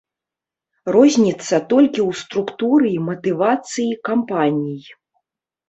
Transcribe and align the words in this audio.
Розніца 0.95 1.55
толькі 1.73 2.01
ў 2.09 2.23
структуры 2.23 2.87
і 2.97 3.05
матывацыі 3.11 3.89
кампаній. 4.13 4.81